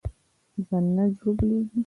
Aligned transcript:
نه 0.95 1.03
ژوبلېږم. 1.17 1.79